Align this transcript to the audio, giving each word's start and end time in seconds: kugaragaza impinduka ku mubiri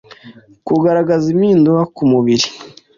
kugaragaza 0.67 1.25
impinduka 1.33 1.83
ku 1.95 2.03
mubiri 2.11 2.47